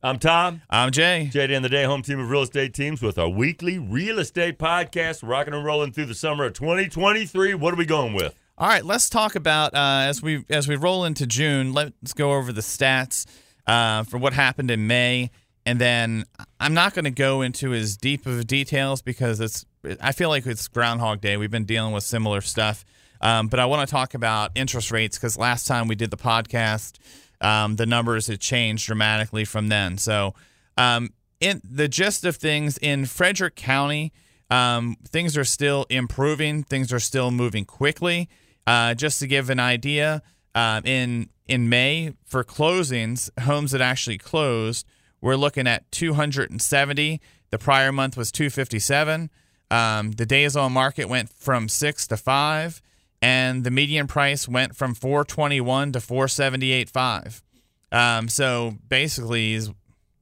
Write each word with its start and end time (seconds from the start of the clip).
I'm 0.00 0.20
Tom. 0.20 0.62
I'm 0.70 0.92
Jay. 0.92 1.28
JD 1.32 1.56
and 1.56 1.64
the 1.64 1.68
Day 1.68 1.82
Home 1.82 2.02
Team 2.02 2.20
of 2.20 2.30
Real 2.30 2.42
Estate 2.42 2.72
Teams 2.72 3.02
with 3.02 3.18
our 3.18 3.28
weekly 3.28 3.80
real 3.80 4.20
estate 4.20 4.56
podcast, 4.56 5.28
rocking 5.28 5.54
and 5.54 5.64
rolling 5.64 5.90
through 5.90 6.04
the 6.04 6.14
summer 6.14 6.44
of 6.44 6.52
2023. 6.52 7.54
What 7.54 7.74
are 7.74 7.76
we 7.76 7.84
going 7.84 8.14
with? 8.14 8.36
All 8.56 8.68
right, 8.68 8.84
let's 8.84 9.10
talk 9.10 9.34
about 9.34 9.74
uh, 9.74 10.06
as 10.06 10.22
we 10.22 10.44
as 10.50 10.68
we 10.68 10.76
roll 10.76 11.04
into 11.04 11.26
June. 11.26 11.72
Let's 11.72 12.12
go 12.14 12.34
over 12.34 12.52
the 12.52 12.60
stats 12.60 13.26
uh, 13.66 14.04
for 14.04 14.18
what 14.18 14.34
happened 14.34 14.70
in 14.70 14.86
May, 14.86 15.32
and 15.66 15.80
then 15.80 16.26
I'm 16.60 16.74
not 16.74 16.94
going 16.94 17.04
to 17.04 17.10
go 17.10 17.42
into 17.42 17.74
as 17.74 17.96
deep 17.96 18.24
of 18.24 18.46
details 18.46 19.02
because 19.02 19.40
it's 19.40 19.66
I 20.00 20.12
feel 20.12 20.28
like 20.28 20.46
it's 20.46 20.68
Groundhog 20.68 21.20
Day. 21.20 21.36
We've 21.36 21.50
been 21.50 21.64
dealing 21.64 21.92
with 21.92 22.04
similar 22.04 22.40
stuff, 22.40 22.84
um, 23.20 23.48
but 23.48 23.58
I 23.58 23.66
want 23.66 23.88
to 23.88 23.90
talk 23.90 24.14
about 24.14 24.52
interest 24.54 24.92
rates 24.92 25.18
because 25.18 25.36
last 25.36 25.66
time 25.66 25.88
we 25.88 25.96
did 25.96 26.12
the 26.12 26.16
podcast, 26.16 26.98
um, 27.40 27.76
the 27.76 27.86
numbers 27.86 28.26
had 28.26 28.40
changed 28.40 28.86
dramatically 28.86 29.44
from 29.44 29.68
then. 29.68 29.98
So, 29.98 30.34
um, 30.76 31.10
in 31.40 31.60
the 31.62 31.88
gist 31.88 32.24
of 32.24 32.36
things 32.36 32.78
in 32.78 33.06
Frederick 33.06 33.54
County, 33.54 34.12
um, 34.50 34.96
things 35.06 35.36
are 35.36 35.44
still 35.44 35.86
improving. 35.88 36.64
Things 36.64 36.92
are 36.92 37.00
still 37.00 37.30
moving 37.30 37.64
quickly. 37.64 38.28
Uh, 38.66 38.94
just 38.94 39.18
to 39.20 39.26
give 39.26 39.50
an 39.50 39.60
idea, 39.60 40.22
uh, 40.54 40.80
in 40.84 41.28
in 41.46 41.68
May 41.68 42.14
for 42.26 42.44
closings, 42.44 43.30
homes 43.40 43.70
that 43.70 43.80
actually 43.80 44.18
closed, 44.18 44.86
we're 45.20 45.36
looking 45.36 45.66
at 45.66 45.90
270. 45.92 47.20
The 47.50 47.58
prior 47.58 47.92
month 47.92 48.16
was 48.16 48.30
257. 48.30 49.30
Um, 49.70 50.12
the 50.12 50.26
days 50.26 50.56
on 50.56 50.72
market 50.72 51.08
went 51.08 51.32
from 51.32 51.68
six 51.68 52.06
to 52.08 52.16
five, 52.16 52.82
and 53.20 53.64
the 53.64 53.70
median 53.70 54.06
price 54.06 54.48
went 54.48 54.76
from 54.76 54.94
421 54.94 55.92
to 55.92 55.98
478.5. 55.98 57.42
Um, 57.90 58.28
so 58.28 58.74
basically, 58.88 59.58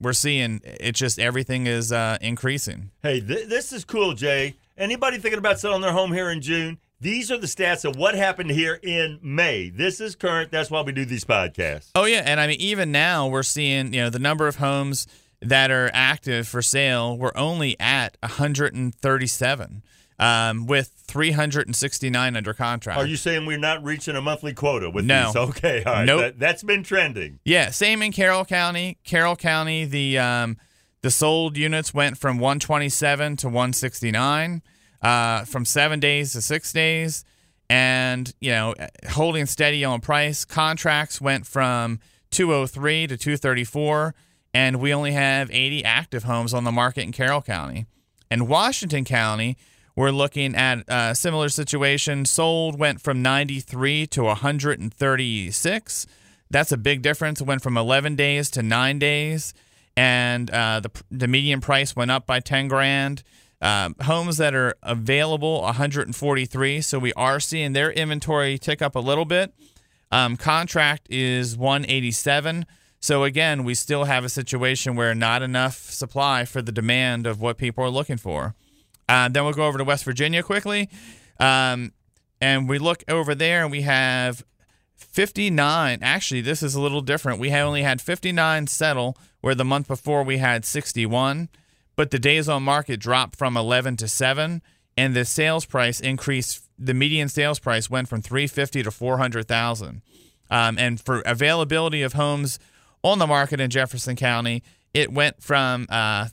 we're 0.00 0.12
seeing 0.12 0.60
it 0.64 0.92
just 0.92 1.18
everything 1.18 1.66
is 1.66 1.92
uh, 1.92 2.18
increasing. 2.20 2.90
Hey, 3.02 3.20
th- 3.20 3.48
this 3.48 3.72
is 3.72 3.84
cool, 3.84 4.14
Jay. 4.14 4.56
Anybody 4.76 5.18
thinking 5.18 5.38
about 5.38 5.58
selling 5.58 5.80
their 5.80 5.92
home 5.92 6.12
here 6.12 6.30
in 6.30 6.40
June? 6.40 6.78
These 7.00 7.30
are 7.30 7.36
the 7.36 7.46
stats 7.46 7.84
of 7.84 7.96
what 7.96 8.14
happened 8.14 8.50
here 8.50 8.78
in 8.82 9.18
May. 9.22 9.68
This 9.68 10.00
is 10.00 10.14
current. 10.14 10.50
That's 10.50 10.70
why 10.70 10.80
we 10.82 10.92
do 10.92 11.04
these 11.04 11.24
podcasts. 11.24 11.90
Oh 11.94 12.04
yeah, 12.04 12.22
and 12.24 12.40
I 12.40 12.46
mean 12.46 12.60
even 12.60 12.90
now 12.92 13.26
we're 13.26 13.42
seeing 13.42 13.92
you 13.92 14.02
know 14.02 14.10
the 14.10 14.18
number 14.18 14.48
of 14.48 14.56
homes 14.56 15.06
that 15.42 15.70
are 15.70 15.90
active 15.92 16.48
for 16.48 16.62
sale. 16.62 17.16
We're 17.16 17.32
only 17.34 17.78
at 17.78 18.16
137 18.20 19.82
um, 20.18 20.66
with 20.66 20.92
369 21.06 22.36
under 22.36 22.54
contract. 22.54 22.98
Are 22.98 23.06
you 23.06 23.16
saying 23.16 23.46
we're 23.46 23.58
not 23.58 23.84
reaching 23.84 24.16
a 24.16 24.20
monthly 24.20 24.52
quota 24.54 24.90
with 24.90 25.04
No. 25.04 25.26
these? 25.26 25.36
Okay, 25.36 25.82
all 25.84 25.92
right. 25.92 26.04
Nope. 26.04 26.34
That, 26.38 26.52
has 26.52 26.62
been 26.62 26.82
trending. 26.82 27.38
Yeah, 27.44 27.70
same 27.70 28.02
in 28.02 28.12
Carroll 28.12 28.44
County. 28.44 28.98
Carroll 29.04 29.36
County, 29.36 29.84
the 29.84 30.18
um, 30.18 30.56
the 31.02 31.10
sold 31.10 31.56
units 31.56 31.92
went 31.94 32.18
from 32.18 32.38
127 32.38 33.36
to 33.38 33.46
169, 33.48 34.62
uh, 35.02 35.44
from 35.44 35.64
seven 35.64 36.00
days 36.00 36.32
to 36.32 36.40
six 36.42 36.72
days, 36.72 37.24
and 37.68 38.32
you 38.40 38.50
know 38.50 38.74
holding 39.10 39.46
steady 39.46 39.84
on 39.84 40.00
price. 40.00 40.44
Contracts 40.44 41.20
went 41.20 41.46
from 41.46 42.00
203 42.30 43.06
to 43.08 43.16
234, 43.16 44.14
and 44.54 44.80
we 44.80 44.92
only 44.92 45.12
have 45.12 45.50
80 45.50 45.84
active 45.84 46.24
homes 46.24 46.52
on 46.54 46.64
the 46.64 46.72
market 46.72 47.02
in 47.02 47.12
Carroll 47.12 47.42
County. 47.42 47.86
In 48.30 48.48
Washington 48.48 49.04
County, 49.04 49.56
we're 49.96 50.10
looking 50.10 50.54
at 50.54 50.84
a 50.88 51.14
similar 51.14 51.48
situation. 51.48 52.26
Sold 52.26 52.78
went 52.78 53.00
from 53.00 53.22
93 53.22 54.06
to 54.08 54.24
136. 54.24 56.06
That's 56.50 56.70
a 56.70 56.76
big 56.76 57.00
difference. 57.02 57.40
It 57.40 57.46
went 57.46 57.62
from 57.62 57.78
11 57.78 58.14
days 58.14 58.50
to 58.50 58.62
nine 58.62 58.98
days, 58.98 59.54
and 59.96 60.50
uh, 60.50 60.80
the 60.80 60.90
the 61.10 61.26
median 61.26 61.60
price 61.60 61.96
went 61.96 62.10
up 62.10 62.26
by 62.26 62.40
10 62.40 62.68
grand. 62.68 63.22
Um, 63.62 63.96
homes 64.02 64.36
that 64.36 64.54
are 64.54 64.74
available 64.82 65.62
143. 65.62 66.82
So 66.82 66.98
we 66.98 67.14
are 67.14 67.40
seeing 67.40 67.72
their 67.72 67.90
inventory 67.90 68.58
tick 68.58 68.82
up 68.82 68.94
a 68.94 69.00
little 69.00 69.24
bit. 69.24 69.54
Um, 70.12 70.36
contract 70.36 71.06
is 71.10 71.56
187. 71.56 72.66
So 73.00 73.24
again, 73.24 73.64
we 73.64 73.74
still 73.74 74.04
have 74.04 74.24
a 74.24 74.28
situation 74.28 74.94
where 74.94 75.14
not 75.14 75.40
enough 75.40 75.76
supply 75.76 76.44
for 76.44 76.60
the 76.60 76.70
demand 76.70 77.26
of 77.26 77.40
what 77.40 77.56
people 77.56 77.82
are 77.82 77.90
looking 77.90 78.18
for. 78.18 78.54
Uh, 79.08 79.28
then 79.28 79.44
we'll 79.44 79.52
go 79.52 79.66
over 79.66 79.78
to 79.78 79.84
West 79.84 80.04
Virginia 80.04 80.42
quickly. 80.42 80.88
Um, 81.38 81.92
and 82.40 82.68
we 82.68 82.78
look 82.78 83.04
over 83.08 83.34
there 83.34 83.62
and 83.62 83.70
we 83.70 83.82
have 83.82 84.44
59. 84.96 85.98
Actually, 86.02 86.40
this 86.40 86.62
is 86.62 86.74
a 86.74 86.80
little 86.80 87.00
different. 87.00 87.38
We 87.38 87.52
only 87.52 87.82
had 87.82 88.00
59 88.00 88.66
settle, 88.66 89.16
where 89.40 89.54
the 89.54 89.64
month 89.64 89.88
before 89.88 90.22
we 90.22 90.38
had 90.38 90.64
61. 90.64 91.48
But 91.94 92.10
the 92.10 92.18
days 92.18 92.48
on 92.48 92.62
market 92.62 93.00
dropped 93.00 93.36
from 93.36 93.56
11 93.56 93.96
to 93.98 94.08
7, 94.08 94.62
and 94.96 95.14
the 95.14 95.24
sales 95.24 95.64
price 95.64 96.00
increased. 96.00 96.62
The 96.78 96.92
median 96.92 97.30
sales 97.30 97.58
price 97.58 97.88
went 97.88 98.08
from 98.08 98.20
350 98.20 98.82
to 98.82 98.90
400,000. 98.90 100.02
Um, 100.50 100.78
and 100.78 101.00
for 101.00 101.20
availability 101.20 102.02
of 102.02 102.12
homes 102.12 102.58
on 103.02 103.18
the 103.18 103.26
market 103.26 103.60
in 103.60 103.70
Jefferson 103.70 104.14
County, 104.14 104.62
it 104.92 105.10
went 105.10 105.42
from 105.42 105.86
uh, 105.88 106.28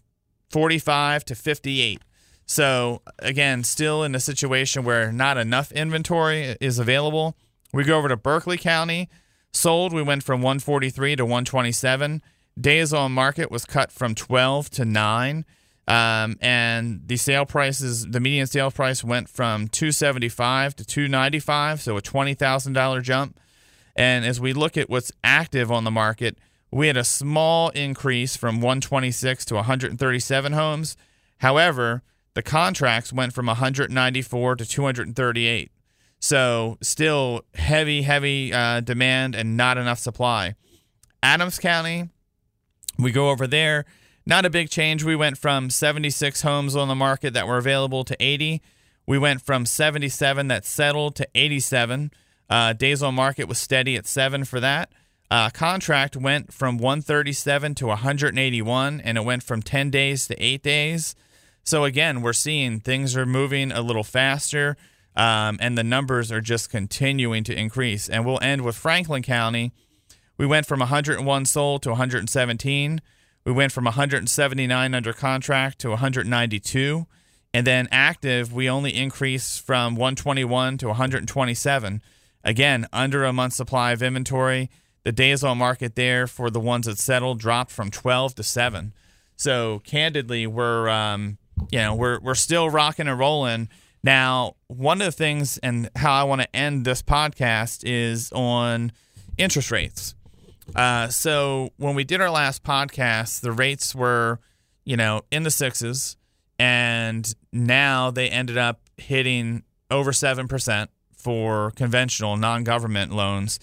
45 0.49 1.23
to 1.25 1.35
58. 1.35 2.01
So 2.45 3.01
again, 3.19 3.63
still 3.63 4.03
in 4.03 4.15
a 4.15 4.19
situation 4.19 4.83
where 4.83 5.11
not 5.11 5.37
enough 5.37 5.71
inventory 5.71 6.55
is 6.59 6.79
available. 6.79 7.35
We 7.73 7.83
go 7.83 7.97
over 7.97 8.09
to 8.09 8.17
Berkeley 8.17 8.57
County. 8.57 9.09
Sold, 9.51 9.93
we 9.93 10.01
went 10.01 10.23
from 10.23 10.41
143 10.41 11.15
to 11.17 11.25
127. 11.25 12.21
Days 12.59 12.93
on 12.93 13.11
market 13.11 13.49
was 13.49 13.65
cut 13.65 13.91
from 13.91 14.15
12 14.15 14.69
to 14.71 14.85
9. 14.85 15.45
Um, 15.85 16.37
and 16.41 17.01
the 17.07 17.17
sale 17.17 17.45
prices, 17.45 18.07
the 18.07 18.19
median 18.19 18.47
sale 18.47 18.71
price 18.71 19.03
went 19.03 19.27
from 19.27 19.67
275 19.67 20.75
to 20.77 20.85
295, 20.85 21.81
so 21.81 21.97
a 21.97 22.01
$20,000 22.01 23.01
jump. 23.03 23.39
And 23.95 24.25
as 24.25 24.39
we 24.39 24.53
look 24.53 24.77
at 24.77 24.89
what's 24.89 25.11
active 25.23 25.71
on 25.71 25.83
the 25.83 25.91
market, 25.91 26.37
we 26.71 26.87
had 26.87 26.97
a 26.97 27.03
small 27.03 27.69
increase 27.69 28.35
from 28.35 28.55
126 28.55 29.45
to 29.45 29.55
137 29.55 30.53
homes. 30.53 30.97
However, 31.39 32.01
the 32.33 32.43
contracts 32.43 33.13
went 33.13 33.33
from 33.33 33.45
194 33.45 34.55
to 34.55 34.65
238. 34.65 35.71
So 36.19 36.77
still 36.81 37.41
heavy, 37.55 38.03
heavy 38.03 38.53
uh, 38.53 38.79
demand 38.79 39.35
and 39.35 39.57
not 39.57 39.77
enough 39.77 39.99
supply. 39.99 40.55
Adams 41.21 41.59
County, 41.59 42.09
we 42.97 43.11
go 43.11 43.29
over 43.29 43.45
there. 43.45 43.85
Not 44.25 44.45
a 44.45 44.49
big 44.49 44.69
change. 44.69 45.03
We 45.03 45.15
went 45.15 45.37
from 45.37 45.69
76 45.69 46.41
homes 46.41 46.75
on 46.75 46.87
the 46.87 46.95
market 46.95 47.33
that 47.33 47.47
were 47.47 47.57
available 47.57 48.05
to 48.05 48.15
80. 48.19 48.61
We 49.05 49.17
went 49.17 49.41
from 49.41 49.65
77 49.65 50.47
that 50.47 50.65
settled 50.65 51.15
to 51.15 51.27
87. 51.35 52.11
Uh, 52.49 52.73
days 52.73 53.03
on 53.03 53.15
market 53.15 53.47
was 53.49 53.59
steady 53.59 53.97
at 53.97 54.07
seven 54.07 54.45
for 54.45 54.59
that. 54.59 54.91
Uh, 55.29 55.49
contract 55.49 56.15
went 56.15 56.53
from 56.53 56.77
137 56.77 57.75
to 57.75 57.87
181, 57.87 59.01
and 59.01 59.17
it 59.17 59.25
went 59.25 59.43
from 59.43 59.61
10 59.61 59.89
days 59.89 60.27
to 60.27 60.35
eight 60.41 60.63
days. 60.63 61.15
So 61.63 61.85
again, 61.85 62.21
we're 62.21 62.33
seeing 62.33 62.79
things 62.79 63.15
are 63.15 63.25
moving 63.25 63.71
a 63.71 63.81
little 63.81 64.03
faster, 64.03 64.75
um, 65.15 65.57
and 65.61 65.77
the 65.77 65.83
numbers 65.83 66.31
are 66.31 66.41
just 66.41 66.69
continuing 66.69 67.43
to 67.45 67.57
increase. 67.57 68.09
And 68.09 68.25
we'll 68.25 68.41
end 68.41 68.63
with 68.63 68.75
Franklin 68.75 69.23
County. 69.23 69.71
We 70.37 70.45
went 70.45 70.65
from 70.65 70.79
101 70.79 71.45
sold 71.45 71.83
to 71.83 71.89
117. 71.89 73.01
We 73.45 73.51
went 73.51 73.71
from 73.71 73.85
179 73.85 74.93
under 74.93 75.13
contract 75.13 75.79
to 75.79 75.89
192. 75.89 77.05
And 77.53 77.67
then 77.67 77.87
active, 77.91 78.51
we 78.51 78.69
only 78.69 78.95
increased 78.95 79.65
from 79.65 79.95
121 79.95 80.79
to 80.79 80.87
127. 80.87 82.01
Again, 82.43 82.87
under 82.91 83.23
a 83.23 83.31
month's 83.31 83.55
supply 83.55 83.91
of 83.91 84.01
inventory. 84.01 84.69
The 85.03 85.11
days 85.11 85.43
on 85.43 85.59
market 85.59 85.95
there 85.95 86.27
for 86.27 86.49
the 86.49 86.59
ones 86.59 86.87
that 86.87 86.97
settled 86.97 87.39
dropped 87.39 87.71
from 87.71 87.91
12 87.91 88.35
to 88.35 88.43
7. 88.43 88.93
So 89.35 89.81
candidly, 89.85 90.47
we're 90.47 90.89
um, 90.89 91.37
you 91.71 91.79
know 91.79 91.95
we're 91.95 92.19
we're 92.19 92.35
still 92.35 92.69
rocking 92.69 93.07
and 93.07 93.17
rolling. 93.19 93.69
Now, 94.03 94.55
one 94.67 95.01
of 95.01 95.05
the 95.05 95.11
things 95.11 95.57
and 95.59 95.89
how 95.95 96.13
I 96.13 96.23
want 96.23 96.41
to 96.41 96.55
end 96.55 96.83
this 96.83 97.01
podcast 97.01 97.83
is 97.85 98.31
on 98.33 98.91
interest 99.37 99.71
rates. 99.71 100.13
Uh, 100.75 101.07
so 101.07 101.69
when 101.77 101.95
we 101.95 102.03
did 102.03 102.19
our 102.19 102.29
last 102.29 102.63
podcast, 102.63 103.41
the 103.41 103.51
rates 103.51 103.95
were, 103.95 104.39
you 104.83 104.97
know, 104.97 105.21
in 105.31 105.43
the 105.43 105.51
sixes, 105.51 106.17
and 106.59 107.33
now 107.51 108.11
they 108.11 108.29
ended 108.29 108.57
up 108.57 108.81
hitting 108.97 109.63
over 109.89 110.11
seven 110.11 110.47
percent 110.47 110.89
for 111.15 111.71
conventional 111.71 112.35
non-government 112.35 113.13
loans. 113.13 113.59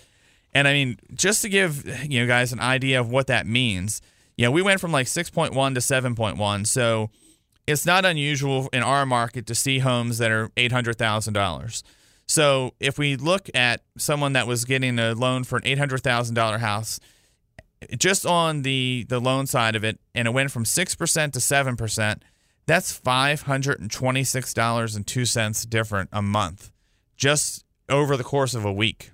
And 0.53 0.67
I 0.67 0.73
mean, 0.73 0.99
just 1.15 1.43
to 1.43 1.49
give 1.49 1.87
you 2.11 2.21
know 2.21 2.27
guys 2.27 2.53
an 2.53 2.61
idea 2.61 2.99
of 3.01 3.11
what 3.11 3.27
that 3.29 3.47
means, 3.47 4.01
you 4.37 4.47
know, 4.47 4.51
we 4.51 4.63
went 4.63 4.81
from 4.81 4.91
like 4.91 5.07
6.1 5.07 5.51
to 5.75 5.81
7.1. 5.81 6.67
So 6.67 7.11
it's 7.71 7.87
not 7.87 8.05
unusual 8.05 8.69
in 8.73 8.83
our 8.83 9.07
market 9.07 9.47
to 9.47 9.55
see 9.55 9.79
homes 9.79 10.19
that 10.19 10.31
are 10.31 10.49
$800,000. 10.51 11.83
So 12.27 12.75
if 12.79 12.99
we 12.99 13.17
look 13.17 13.49
at 13.55 13.83
someone 13.99 14.35
that 14.35 14.47
was 14.47 14.65
getting 14.65 14.99
a 14.99 15.15
loan 15.15 15.45
for 15.45 15.57
an 15.57 15.63
$800,000 15.63 16.61
house, 16.61 17.01
just 17.99 18.27
on 18.27 18.63
the 18.63 19.07
the 19.09 19.21
loan 19.21 19.47
side 19.47 19.75
of 19.75 19.85
it, 19.85 19.99
and 20.15 20.29
it 20.29 20.33
went 20.33 20.51
from 20.51 20.65
six 20.65 20.95
percent 20.95 21.35
to 21.35 21.41
seven 21.41 21.77
percent. 21.77 22.23
That's 22.67 22.93
five 22.93 23.43
hundred 23.43 23.81
and 23.81 23.91
twenty 23.91 24.23
six 24.25 24.53
dollars 24.53 24.95
and 24.95 25.07
two 25.07 25.25
cents 25.25 25.65
different 25.65 26.11
a 26.13 26.23
month, 26.23 26.71
just 27.17 27.65
over 27.89 28.17
the 28.17 28.25
course 28.25 28.55
of 28.55 28.65
a 28.65 28.73
week, 28.73 29.13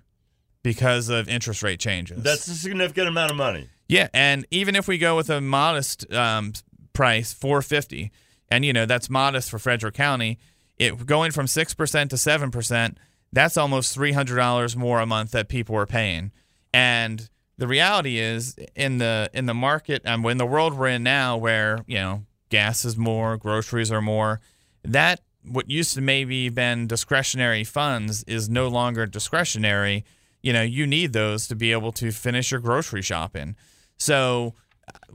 because 0.62 1.08
of 1.08 1.28
interest 1.28 1.62
rate 1.62 1.80
changes. 1.80 2.22
That's 2.22 2.46
a 2.48 2.54
significant 2.54 3.08
amount 3.08 3.30
of 3.30 3.36
money. 3.36 3.68
Yeah, 3.88 4.08
and 4.12 4.44
even 4.50 4.74
if 4.74 4.88
we 4.88 4.98
go 4.98 5.16
with 5.16 5.30
a 5.30 5.40
modest 5.40 6.12
um, 6.12 6.52
price, 6.92 7.32
four 7.32 7.62
fifty, 7.62 8.10
and 8.50 8.64
you 8.64 8.72
know 8.72 8.86
that's 8.86 9.10
modest 9.10 9.50
for 9.50 9.58
Frederick 9.58 9.94
County, 9.94 10.38
it 10.78 11.06
going 11.06 11.32
from 11.32 11.46
six 11.46 11.74
percent 11.74 12.10
to 12.10 12.18
seven 12.18 12.50
percent, 12.50 12.98
that's 13.32 13.56
almost 13.56 13.94
three 13.94 14.12
hundred 14.12 14.36
dollars 14.36 14.76
more 14.76 15.00
a 15.00 15.06
month 15.06 15.32
that 15.32 15.48
people 15.48 15.76
are 15.76 15.86
paying. 15.86 16.32
And 16.72 17.28
the 17.58 17.66
reality 17.66 18.18
is, 18.18 18.56
in 18.74 18.98
the 18.98 19.30
in 19.32 19.46
the 19.46 19.54
market 19.54 20.02
and 20.04 20.24
um, 20.24 20.30
in 20.30 20.38
the 20.38 20.46
world 20.46 20.74
we're 20.74 20.88
in 20.88 21.02
now, 21.02 21.36
where 21.36 21.82
you 21.86 21.96
know 21.96 22.24
gas 22.50 22.84
is 22.84 22.96
more, 22.96 23.36
groceries 23.36 23.90
are 23.90 24.02
more, 24.02 24.40
that 24.84 25.20
what 25.42 25.70
used 25.70 25.94
to 25.94 26.00
maybe 26.00 26.48
been 26.48 26.86
discretionary 26.86 27.64
funds 27.64 28.24
is 28.24 28.48
no 28.48 28.68
longer 28.68 29.06
discretionary. 29.06 30.04
You 30.42 30.52
know, 30.52 30.62
you 30.62 30.86
need 30.86 31.12
those 31.12 31.48
to 31.48 31.56
be 31.56 31.72
able 31.72 31.92
to 31.92 32.12
finish 32.12 32.50
your 32.50 32.60
grocery 32.60 33.02
shopping. 33.02 33.56
So, 33.96 34.54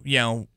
you 0.03 0.17
know, 0.17 0.47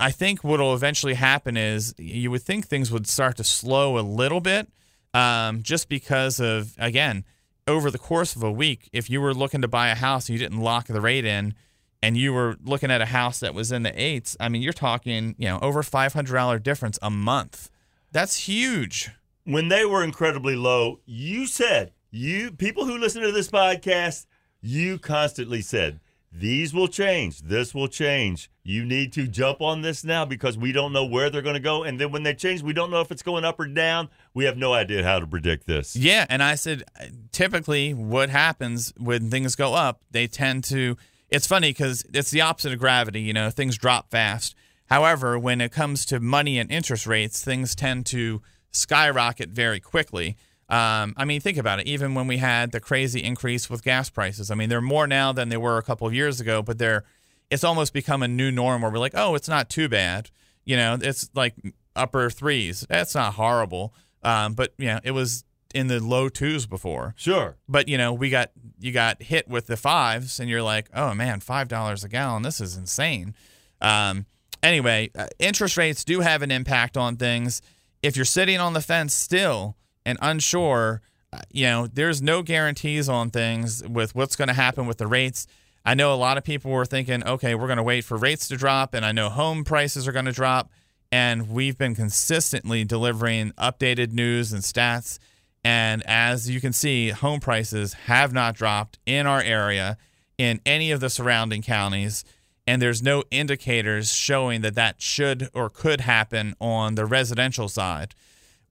I 0.00 0.10
think 0.10 0.42
what 0.42 0.60
will 0.60 0.74
eventually 0.74 1.14
happen 1.14 1.56
is 1.56 1.94
you 1.98 2.30
would 2.30 2.42
think 2.42 2.66
things 2.66 2.90
would 2.90 3.06
start 3.06 3.36
to 3.36 3.44
slow 3.44 3.98
a 3.98 4.00
little 4.02 4.40
bit 4.40 4.68
um, 5.12 5.62
just 5.62 5.88
because 5.88 6.40
of, 6.40 6.74
again, 6.78 7.24
over 7.66 7.90
the 7.90 7.98
course 7.98 8.36
of 8.36 8.42
a 8.42 8.50
week, 8.50 8.90
if 8.92 9.08
you 9.08 9.20
were 9.20 9.32
looking 9.32 9.62
to 9.62 9.68
buy 9.68 9.88
a 9.88 9.94
house 9.94 10.28
and 10.28 10.38
you 10.38 10.44
didn't 10.44 10.60
lock 10.60 10.86
the 10.86 11.00
rate 11.00 11.24
in 11.24 11.54
and 12.02 12.16
you 12.16 12.32
were 12.32 12.56
looking 12.62 12.90
at 12.90 13.00
a 13.00 13.06
house 13.06 13.40
that 13.40 13.54
was 13.54 13.72
in 13.72 13.84
the 13.84 14.02
eights, 14.02 14.36
I 14.40 14.48
mean, 14.48 14.60
you're 14.60 14.72
talking, 14.72 15.34
you 15.38 15.48
know, 15.48 15.58
over 15.60 15.82
$500 15.82 16.62
difference 16.62 16.98
a 17.00 17.10
month. 17.10 17.70
That's 18.12 18.48
huge. 18.48 19.10
When 19.44 19.68
they 19.68 19.84
were 19.84 20.02
incredibly 20.02 20.56
low, 20.56 21.00
you 21.06 21.46
said, 21.46 21.92
you 22.10 22.50
people 22.52 22.84
who 22.84 22.98
listen 22.98 23.22
to 23.22 23.32
this 23.32 23.48
podcast, 23.48 24.26
you 24.60 24.98
constantly 24.98 25.60
said, 25.60 26.00
these 26.36 26.74
will 26.74 26.88
change. 26.88 27.42
This 27.42 27.72
will 27.72 27.86
change. 27.86 28.50
You 28.64 28.84
need 28.84 29.12
to 29.12 29.28
jump 29.28 29.60
on 29.60 29.82
this 29.82 30.02
now 30.02 30.24
because 30.24 30.58
we 30.58 30.72
don't 30.72 30.92
know 30.92 31.04
where 31.04 31.30
they're 31.30 31.42
going 31.42 31.54
to 31.54 31.60
go. 31.60 31.84
And 31.84 32.00
then 32.00 32.10
when 32.10 32.24
they 32.24 32.34
change, 32.34 32.60
we 32.60 32.72
don't 32.72 32.90
know 32.90 33.00
if 33.00 33.12
it's 33.12 33.22
going 33.22 33.44
up 33.44 33.60
or 33.60 33.66
down. 33.66 34.08
We 34.34 34.44
have 34.46 34.56
no 34.56 34.72
idea 34.72 35.04
how 35.04 35.20
to 35.20 35.26
predict 35.28 35.66
this. 35.66 35.94
Yeah. 35.94 36.26
And 36.28 36.42
I 36.42 36.56
said, 36.56 36.82
uh, 37.00 37.04
typically, 37.30 37.94
what 37.94 38.30
happens 38.30 38.92
when 38.96 39.30
things 39.30 39.54
go 39.54 39.74
up, 39.74 40.00
they 40.10 40.26
tend 40.26 40.64
to. 40.64 40.96
It's 41.30 41.46
funny 41.46 41.70
because 41.70 42.04
it's 42.12 42.32
the 42.32 42.40
opposite 42.40 42.72
of 42.72 42.80
gravity. 42.80 43.20
You 43.20 43.32
know, 43.32 43.50
things 43.50 43.78
drop 43.78 44.10
fast. 44.10 44.56
However, 44.86 45.38
when 45.38 45.60
it 45.60 45.70
comes 45.70 46.04
to 46.06 46.18
money 46.18 46.58
and 46.58 46.70
interest 46.70 47.06
rates, 47.06 47.44
things 47.44 47.74
tend 47.76 48.06
to 48.06 48.42
skyrocket 48.72 49.50
very 49.50 49.78
quickly. 49.78 50.36
Um, 50.68 51.14
I 51.16 51.24
mean, 51.24 51.40
think 51.40 51.58
about 51.58 51.80
it. 51.80 51.86
Even 51.86 52.14
when 52.14 52.26
we 52.26 52.38
had 52.38 52.72
the 52.72 52.80
crazy 52.80 53.22
increase 53.22 53.68
with 53.68 53.82
gas 53.82 54.08
prices, 54.08 54.50
I 54.50 54.54
mean, 54.54 54.68
they're 54.68 54.80
more 54.80 55.06
now 55.06 55.32
than 55.32 55.48
they 55.48 55.56
were 55.56 55.78
a 55.78 55.82
couple 55.82 56.06
of 56.06 56.14
years 56.14 56.40
ago, 56.40 56.62
but 56.62 56.78
they're 56.78 57.04
it's 57.50 57.64
almost 57.64 57.92
become 57.92 58.22
a 58.22 58.28
new 58.28 58.50
norm 58.50 58.82
where 58.82 58.90
we're 58.90 58.98
like, 58.98 59.14
oh, 59.14 59.34
it's 59.34 59.48
not 59.48 59.68
too 59.68 59.88
bad. 59.88 60.30
You 60.64 60.76
know, 60.76 60.98
it's 61.00 61.28
like 61.34 61.54
upper 61.94 62.30
threes. 62.30 62.86
That's 62.88 63.14
not 63.14 63.34
horrible. 63.34 63.94
Um, 64.22 64.54
but 64.54 64.72
you 64.78 64.86
know, 64.86 65.00
it 65.04 65.10
was 65.10 65.44
in 65.74 65.88
the 65.88 66.00
low 66.00 66.28
twos 66.28 66.66
before. 66.66 67.14
Sure. 67.16 67.56
But 67.68 67.88
you 67.88 67.98
know, 67.98 68.12
we 68.12 68.30
got 68.30 68.50
you 68.80 68.92
got 68.92 69.22
hit 69.22 69.48
with 69.48 69.66
the 69.66 69.76
fives, 69.76 70.40
and 70.40 70.48
you're 70.48 70.62
like, 70.62 70.88
oh 70.94 71.14
man, 71.14 71.40
five 71.40 71.68
dollars 71.68 72.04
a 72.04 72.08
gallon. 72.08 72.42
This 72.42 72.60
is 72.60 72.76
insane. 72.76 73.34
Um, 73.80 74.26
anyway, 74.62 75.10
uh, 75.16 75.26
interest 75.38 75.76
rates 75.76 76.04
do 76.04 76.20
have 76.20 76.42
an 76.42 76.50
impact 76.50 76.96
on 76.96 77.16
things. 77.16 77.60
If 78.02 78.16
you're 78.16 78.24
sitting 78.24 78.60
on 78.60 78.72
the 78.72 78.80
fence 78.80 79.14
still 79.14 79.76
and 80.04 80.18
unsure, 80.20 81.00
uh, 81.32 81.40
you 81.50 81.64
know, 81.64 81.86
there's 81.86 82.22
no 82.22 82.42
guarantees 82.42 83.08
on 83.08 83.30
things 83.30 83.86
with 83.86 84.14
what's 84.14 84.36
going 84.36 84.48
to 84.48 84.54
happen 84.54 84.86
with 84.86 84.98
the 84.98 85.06
rates. 85.06 85.46
I 85.84 85.94
know 85.94 86.14
a 86.14 86.16
lot 86.16 86.38
of 86.38 86.44
people 86.44 86.70
were 86.70 86.86
thinking, 86.86 87.26
okay, 87.26 87.54
we're 87.54 87.66
going 87.66 87.76
to 87.76 87.82
wait 87.82 88.04
for 88.04 88.16
rates 88.16 88.48
to 88.48 88.56
drop, 88.56 88.94
and 88.94 89.04
I 89.04 89.12
know 89.12 89.28
home 89.28 89.64
prices 89.64 90.08
are 90.08 90.12
going 90.12 90.24
to 90.24 90.32
drop. 90.32 90.70
And 91.12 91.50
we've 91.50 91.78
been 91.78 91.94
consistently 91.94 92.84
delivering 92.84 93.52
updated 93.52 94.12
news 94.12 94.52
and 94.52 94.62
stats. 94.62 95.18
And 95.62 96.02
as 96.06 96.50
you 96.50 96.60
can 96.60 96.72
see, 96.72 97.10
home 97.10 97.40
prices 97.40 97.92
have 98.06 98.32
not 98.32 98.56
dropped 98.56 98.98
in 99.06 99.26
our 99.26 99.40
area 99.40 99.96
in 100.38 100.60
any 100.66 100.90
of 100.90 101.00
the 101.00 101.08
surrounding 101.08 101.62
counties. 101.62 102.24
And 102.66 102.82
there's 102.82 103.02
no 103.02 103.22
indicators 103.30 104.12
showing 104.12 104.62
that 104.62 104.74
that 104.74 105.00
should 105.00 105.48
or 105.54 105.70
could 105.70 106.00
happen 106.00 106.54
on 106.60 106.96
the 106.96 107.06
residential 107.06 107.68
side. 107.68 108.14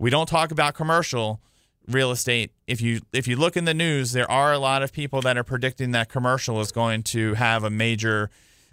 We 0.04 0.10
don't 0.10 0.28
talk 0.28 0.52
about 0.52 0.74
commercial 0.74 1.40
real 1.88 2.12
estate. 2.12 2.52
If 2.68 2.82
you 2.82 3.00
if 3.14 3.26
you 3.26 3.38
look 3.38 3.56
in 3.56 3.64
the 3.64 3.74
news, 3.74 4.12
there 4.12 4.30
are 4.30 4.52
a 4.52 4.60
lot 4.60 4.84
of 4.84 4.92
people 4.92 5.22
that 5.22 5.38
are 5.38 5.46
predicting 5.46 5.92
that 5.92 6.10
commercial 6.10 6.60
is 6.60 6.74
going 6.74 7.04
to 7.04 7.36
have 7.36 7.64
a 7.64 7.70
major 7.70 8.30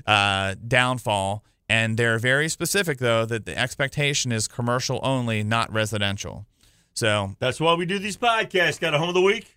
uh, 0.09 0.57
downfall, 0.67 1.45
and 1.69 1.97
they're 1.97 2.19
very 2.19 2.49
specific 2.49 2.99
though 2.99 3.25
that 3.27 3.47
the 3.47 3.57
expectation 3.57 4.33
is 4.33 4.49
commercial 4.49 4.99
only, 5.05 5.45
not 5.45 5.73
residential. 5.73 6.47
So 6.95 7.37
that's 7.39 7.61
why 7.61 7.75
we 7.75 7.87
do 7.87 8.01
these 8.01 8.17
podcasts. 8.17 8.81
Got 8.81 8.95
a 8.95 8.99
home 8.99 9.11
of 9.11 9.15
the 9.15 9.21
week? 9.21 9.57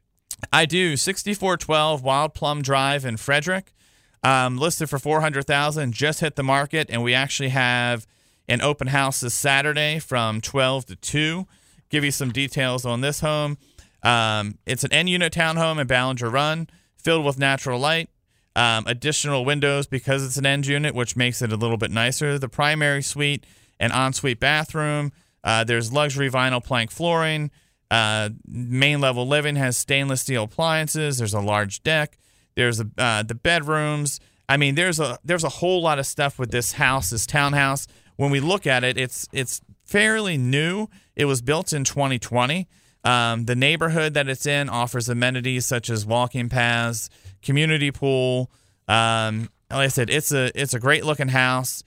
I 0.51 0.67
do. 0.67 0.95
Sixty 0.95 1.33
four 1.33 1.57
twelve 1.57 2.03
Wild 2.03 2.35
Plum 2.35 2.61
Drive 2.61 3.03
in 3.03 3.17
Frederick, 3.17 3.73
um, 4.21 4.59
listed 4.59 4.91
for 4.91 4.99
four 4.99 5.21
hundred 5.21 5.47
thousand. 5.47 5.95
Just 5.95 6.19
hit 6.19 6.35
the 6.35 6.43
market, 6.43 6.91
and 6.91 7.01
we 7.01 7.15
actually 7.15 7.49
have 7.49 8.05
an 8.47 8.61
open 8.61 8.89
house 8.89 9.21
this 9.21 9.33
Saturday 9.33 9.97
from 9.97 10.39
twelve 10.39 10.85
to 10.85 10.95
two 10.95 11.47
give 11.93 12.03
you 12.03 12.11
some 12.11 12.31
details 12.31 12.85
on 12.85 13.01
this 13.01 13.19
home. 13.19 13.55
Um, 14.01 14.57
it's 14.65 14.83
an 14.83 14.91
end 14.91 15.09
unit 15.09 15.31
townhome 15.31 15.79
in 15.79 15.85
Ballenger 15.85 16.29
Run, 16.29 16.67
filled 16.97 17.23
with 17.23 17.37
natural 17.37 17.79
light. 17.79 18.09
Um, 18.55 18.85
additional 18.87 19.45
windows 19.45 19.87
because 19.87 20.25
it's 20.25 20.37
an 20.37 20.45
end 20.45 20.65
unit, 20.67 20.93
which 20.93 21.15
makes 21.15 21.41
it 21.41 21.51
a 21.51 21.55
little 21.55 21.77
bit 21.77 21.91
nicer. 21.91 22.37
The 22.37 22.49
primary 22.49 23.01
suite 23.01 23.45
and 23.79 23.93
ensuite 23.93 24.39
bathroom. 24.39 25.11
Uh, 25.43 25.63
there's 25.63 25.93
luxury 25.93 26.29
vinyl 26.29 26.63
plank 26.63 26.91
flooring. 26.91 27.51
Uh, 27.89 28.29
main 28.47 28.99
level 28.99 29.27
living 29.27 29.55
has 29.55 29.77
stainless 29.77 30.21
steel 30.21 30.43
appliances. 30.45 31.19
There's 31.19 31.33
a 31.33 31.41
large 31.41 31.83
deck. 31.83 32.17
There's 32.55 32.79
a, 32.79 32.89
uh, 32.97 33.23
the 33.23 33.35
bedrooms. 33.35 34.19
I 34.49 34.57
mean, 34.57 34.75
there's 34.75 34.99
a 34.99 35.19
there's 35.23 35.43
a 35.43 35.49
whole 35.49 35.81
lot 35.81 35.99
of 35.99 36.07
stuff 36.07 36.39
with 36.39 36.51
this 36.51 36.73
house, 36.73 37.11
this 37.11 37.25
townhouse. 37.25 37.87
When 38.15 38.29
we 38.31 38.39
look 38.39 38.67
at 38.67 38.83
it, 38.83 38.97
it's 38.97 39.27
it's 39.31 39.61
fairly 39.85 40.37
new. 40.37 40.87
It 41.15 41.25
was 41.25 41.41
built 41.41 41.73
in 41.73 41.83
2020. 41.83 42.67
Um, 43.03 43.45
the 43.45 43.55
neighborhood 43.55 44.13
that 44.13 44.29
it's 44.29 44.45
in 44.45 44.69
offers 44.69 45.09
amenities 45.09 45.65
such 45.65 45.89
as 45.89 46.05
walking 46.05 46.49
paths, 46.49 47.09
community 47.41 47.91
pool. 47.91 48.49
Um, 48.87 49.49
like 49.69 49.85
I 49.85 49.87
said, 49.87 50.09
it's 50.09 50.31
a 50.31 50.51
it's 50.59 50.73
a 50.73 50.79
great 50.79 51.03
looking 51.03 51.29
house. 51.29 51.83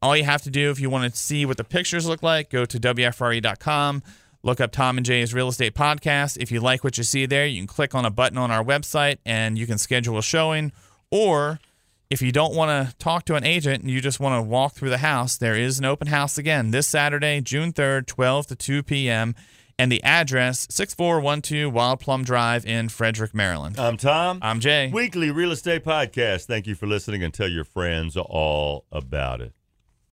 All 0.00 0.16
you 0.16 0.24
have 0.24 0.42
to 0.42 0.50
do 0.50 0.70
if 0.70 0.80
you 0.80 0.90
want 0.90 1.12
to 1.12 1.18
see 1.18 1.46
what 1.46 1.56
the 1.56 1.64
pictures 1.64 2.06
look 2.06 2.22
like, 2.22 2.50
go 2.50 2.64
to 2.64 2.78
WFRE.com, 2.78 4.02
look 4.42 4.60
up 4.60 4.72
Tom 4.72 4.96
and 4.96 5.06
Jay's 5.06 5.32
Real 5.32 5.48
Estate 5.48 5.74
Podcast. 5.74 6.36
If 6.40 6.50
you 6.50 6.60
like 6.60 6.82
what 6.82 6.98
you 6.98 7.04
see 7.04 7.26
there, 7.26 7.46
you 7.46 7.60
can 7.60 7.68
click 7.68 7.94
on 7.94 8.04
a 8.04 8.10
button 8.10 8.36
on 8.38 8.50
our 8.50 8.64
website 8.64 9.18
and 9.24 9.56
you 9.56 9.66
can 9.66 9.78
schedule 9.78 10.18
a 10.18 10.22
showing. 10.22 10.72
Or 11.10 11.60
if 12.12 12.20
you 12.20 12.30
don't 12.30 12.54
want 12.54 12.68
to 12.90 12.94
talk 12.98 13.24
to 13.24 13.36
an 13.36 13.44
agent 13.44 13.80
and 13.80 13.90
you 13.90 13.98
just 14.02 14.20
want 14.20 14.38
to 14.38 14.46
walk 14.46 14.74
through 14.74 14.90
the 14.90 14.98
house, 14.98 15.38
there 15.38 15.54
is 15.54 15.78
an 15.78 15.86
open 15.86 16.08
house 16.08 16.36
again 16.36 16.70
this 16.70 16.86
Saturday, 16.86 17.40
June 17.40 17.72
3rd, 17.72 18.06
12 18.06 18.48
to 18.48 18.54
2 18.54 18.82
p.m. 18.82 19.34
And 19.78 19.90
the 19.90 20.02
address 20.02 20.66
6412 20.70 21.72
Wild 21.72 22.00
Plum 22.00 22.22
Drive 22.22 22.66
in 22.66 22.90
Frederick, 22.90 23.34
Maryland. 23.34 23.80
I'm 23.80 23.96
Tom. 23.96 24.40
I'm 24.42 24.60
Jay. 24.60 24.90
Weekly 24.92 25.30
Real 25.30 25.52
Estate 25.52 25.84
Podcast. 25.84 26.44
Thank 26.44 26.66
you 26.66 26.74
for 26.74 26.86
listening 26.86 27.22
and 27.22 27.32
tell 27.32 27.48
your 27.48 27.64
friends 27.64 28.14
all 28.18 28.84
about 28.92 29.40
it. 29.40 29.54